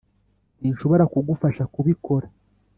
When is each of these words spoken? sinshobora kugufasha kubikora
sinshobora 0.57 1.03
kugufasha 1.13 1.63
kubikora 1.73 2.27